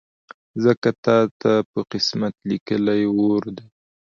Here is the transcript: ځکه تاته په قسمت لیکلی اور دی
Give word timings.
ځکه 0.63 0.89
تاته 1.03 1.53
په 1.71 1.79
قسمت 1.91 2.33
لیکلی 2.49 3.03
اور 3.19 3.43
دی 3.55 3.65